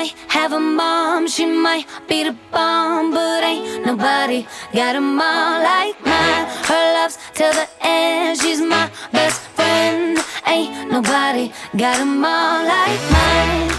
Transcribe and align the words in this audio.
might 0.00 0.14
have 0.28 0.52
a 0.52 0.60
mom, 0.60 1.28
she 1.28 1.44
might 1.44 1.84
be 2.08 2.24
the 2.24 2.34
bomb, 2.50 3.10
but 3.10 3.44
ain't 3.44 3.84
nobody 3.84 4.46
got 4.72 4.96
a 4.96 5.00
mom 5.00 5.62
like 5.62 5.96
mine. 6.06 6.46
Her 6.70 6.84
love's 6.96 7.18
till 7.34 7.52
the 7.52 7.68
end, 7.82 8.40
she's 8.40 8.62
my 8.62 8.90
best 9.12 9.40
friend. 9.56 10.18
Ain't 10.46 10.90
nobody 10.90 11.52
got 11.76 12.00
a 12.00 12.06
mom 12.06 12.66
like 12.66 13.02
mine. 13.16 13.70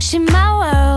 She 0.00 0.18
my 0.18 0.48
world. 0.60 0.89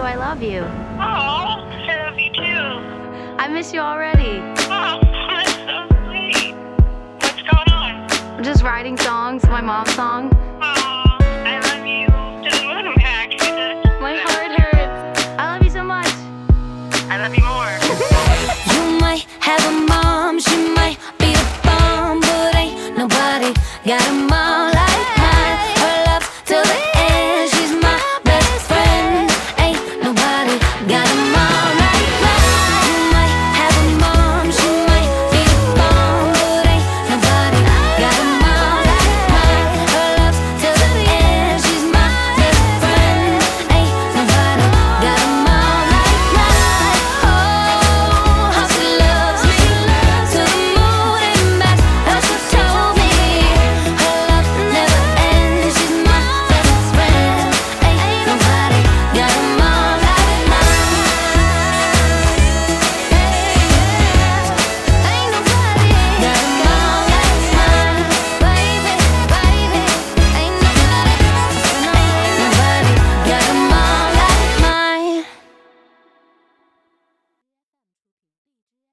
you. 0.00 0.06
I 0.06 0.14
love 0.14 0.42
you. 0.42 0.60
Oh, 0.60 0.66
I 0.98 2.08
love 2.08 2.18
you 2.18 2.32
too. 2.32 3.36
I 3.38 3.48
miss 3.48 3.72
you 3.72 3.80
already. 3.80 4.40
Oh, 4.70 5.00
that's 5.28 5.52
so 5.54 5.86
sweet. 6.06 6.54
What's 7.20 7.42
going 7.42 7.70
on? 7.70 8.10
I'm 8.36 8.42
just 8.44 8.62
writing 8.62 8.96
songs, 8.96 9.44
my 9.44 9.60
mom's 9.60 9.92
song. 9.94 10.30